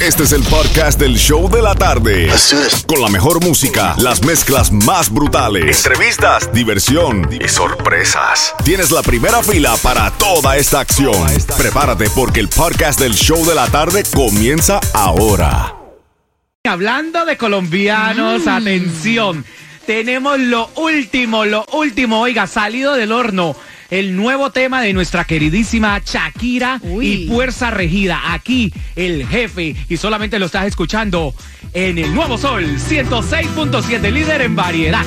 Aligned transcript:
Este 0.00 0.22
es 0.22 0.32
el 0.32 0.42
podcast 0.44 0.98
del 1.00 1.16
show 1.16 1.50
de 1.50 1.60
la 1.60 1.74
tarde. 1.74 2.30
Con 2.86 3.00
la 3.02 3.08
mejor 3.08 3.42
música, 3.44 3.96
las 3.98 4.22
mezclas 4.24 4.70
más 4.70 5.10
brutales, 5.12 5.84
entrevistas, 5.84 6.52
diversión 6.52 7.28
y 7.32 7.48
sorpresas. 7.48 8.54
Tienes 8.64 8.92
la 8.92 9.02
primera 9.02 9.42
fila 9.42 9.74
para 9.82 10.10
toda 10.12 10.56
esta 10.56 10.80
acción. 10.80 11.14
Prepárate 11.56 12.08
porque 12.10 12.38
el 12.40 12.48
podcast 12.48 13.00
del 13.00 13.14
show 13.14 13.44
de 13.44 13.54
la 13.56 13.66
tarde 13.66 14.04
comienza 14.14 14.78
ahora. 14.94 15.74
Hablando 16.64 17.24
de 17.24 17.36
colombianos, 17.36 18.44
Mm. 18.44 18.48
atención. 18.48 19.44
Tenemos 19.84 20.38
lo 20.38 20.70
último, 20.76 21.44
lo 21.44 21.64
último, 21.72 22.20
oiga, 22.20 22.46
salido 22.46 22.94
del 22.94 23.10
horno. 23.10 23.56
El 23.90 24.16
nuevo 24.16 24.50
tema 24.50 24.82
de 24.82 24.92
nuestra 24.92 25.24
queridísima 25.24 26.00
Shakira 26.04 26.78
Uy. 26.82 27.06
y 27.06 27.28
Fuerza 27.28 27.70
Regida. 27.70 28.34
Aquí, 28.34 28.70
el 28.96 29.26
jefe. 29.26 29.74
Y 29.88 29.96
solamente 29.96 30.38
lo 30.38 30.46
estás 30.46 30.66
escuchando 30.66 31.34
en 31.72 31.96
el 31.96 32.14
Nuevo 32.14 32.36
Sol 32.36 32.64
106.7, 32.66 34.10
líder 34.10 34.42
en 34.42 34.54
variedad. 34.54 35.06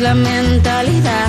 La 0.00 0.14
mentalidad. 0.14 1.28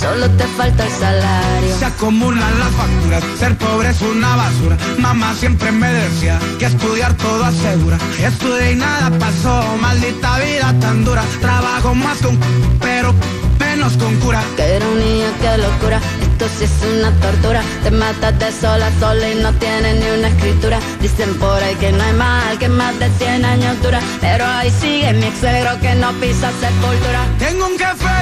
Solo 0.00 0.30
te 0.30 0.44
falta 0.44 0.84
el 0.84 0.92
salario. 0.92 1.78
Se 1.78 1.84
acumulan 1.84 2.58
las 2.58 2.70
facturas, 2.70 3.24
ser 3.38 3.56
pobre 3.56 3.90
es 3.90 4.00
una 4.00 4.36
basura. 4.36 4.76
Mamá 4.98 5.34
siempre 5.34 5.72
me 5.72 5.92
decía 5.92 6.38
que 6.58 6.66
estudiar 6.66 7.14
todo 7.14 7.44
asegura. 7.44 7.98
Estudié 8.18 8.72
y 8.72 8.76
nada 8.76 9.10
pasó, 9.18 9.76
maldita 9.80 10.38
vida 10.38 10.74
tan 10.80 11.04
dura. 11.04 11.22
Trabajo 11.40 11.94
más 11.94 12.18
con 12.18 12.38
pero 12.80 13.14
menos 13.58 13.96
con 13.96 14.14
cura. 14.16 14.42
Qué 14.56 14.76
ironía, 14.76 15.28
qué 15.40 15.58
locura, 15.58 16.00
sí 16.44 16.64
es 16.64 16.70
una 16.98 17.10
tortura. 17.20 17.62
Te 17.82 17.90
matas 17.90 18.38
de 18.38 18.52
sola 18.52 18.86
a 18.86 19.28
y 19.28 19.34
no 19.36 19.52
tienes 19.54 19.94
ni 19.96 20.18
una 20.18 20.28
escritura. 20.28 20.78
Dicen 21.00 21.34
por 21.38 21.62
ahí 21.62 21.74
que 21.76 21.92
no 21.92 22.02
hay 22.02 22.12
mal, 22.12 22.58
que 22.58 22.68
más 22.68 22.98
de 22.98 23.08
100 23.10 23.44
años 23.44 23.82
dura. 23.82 24.00
Pero 24.20 24.44
ahí 24.44 24.70
sigue 24.80 25.12
mi 25.14 25.26
ex 25.26 25.40
que 25.80 25.94
no 25.94 26.12
pisa 26.20 26.50
sepultura. 26.60 27.26
Tengo 27.38 27.66
un 27.66 27.78
jefe 27.78 28.16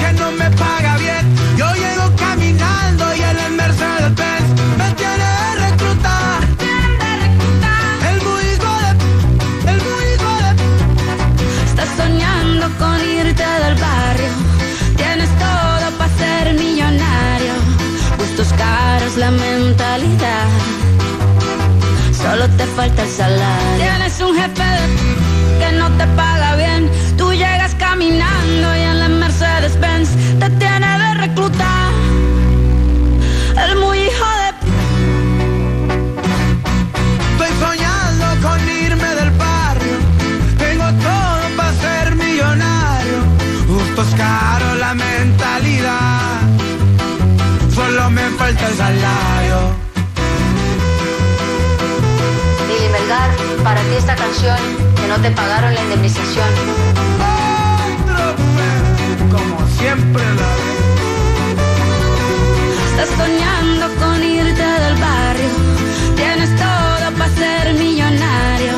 que 0.00 0.12
no 0.14 0.30
me 0.32 0.50
paga 0.50 0.83
Solo 22.44 22.56
te 22.56 22.66
falta 22.66 23.02
el 23.02 23.08
salario. 23.08 23.76
Tienes 23.78 24.20
un 24.20 24.36
jefe 24.36 24.64
que 25.58 25.72
no 25.78 25.90
te 25.92 26.06
paga 26.08 26.56
bien. 26.56 26.90
Tú 27.16 27.32
llegas 27.32 27.74
caminando 27.76 28.76
y 28.76 28.80
en 28.80 28.98
la 28.98 29.08
Mercedes 29.08 29.80
Benz 29.80 30.10
te 30.38 30.50
tiene 30.50 30.98
de 30.98 31.14
reclutar. 31.14 31.90
El 33.66 33.76
muy 33.78 33.98
hijo 33.98 34.26
de 34.40 34.48
Estoy 37.32 37.52
soñando 37.64 38.26
con 38.46 38.60
irme 38.68 39.14
del 39.14 39.30
barrio. 39.30 39.96
Tengo 40.58 40.84
todo 40.84 41.56
para 41.56 41.72
ser 41.72 42.14
millonario. 42.14 43.20
Gustos 43.68 44.14
caros, 44.18 44.78
la 44.80 44.92
mentalidad. 44.92 46.40
Solo 47.74 48.10
me 48.10 48.28
falta 48.36 48.68
el 48.68 48.76
salario. 48.76 49.93
Lili 52.68 52.88
Melgar, 52.88 53.30
para 53.62 53.80
ti 53.82 53.94
esta 53.96 54.14
canción 54.14 54.56
que 54.96 55.06
no 55.08 55.16
te 55.20 55.30
pagaron 55.30 55.74
la 55.74 55.82
indemnización. 55.82 56.48
Como 59.30 59.68
siempre 59.78 60.22
la. 60.22 60.50
Estás 62.90 63.08
soñando 63.16 63.94
con 64.00 64.22
irte 64.22 64.62
del 64.62 64.96
barrio. 64.96 65.50
Tienes 66.16 66.50
todo 66.56 67.12
para 67.18 67.34
ser 67.34 67.74
millonario. 67.74 68.72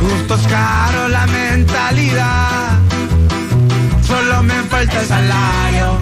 Gustos 0.00 0.40
caros, 0.48 1.10
la 1.10 1.26
mentalidad. 1.26 2.78
Solo 4.06 4.42
me 4.42 4.62
falta 4.64 5.00
el 5.00 5.06
salario. 5.06 6.00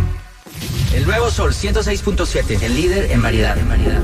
El 0.94 1.06
nuevo 1.06 1.30
Sol 1.30 1.52
106.7, 1.52 2.62
el 2.62 2.74
líder 2.74 3.12
en 3.12 3.22
variedad. 3.22 3.56
En 3.58 3.68
variedad. 3.68 3.98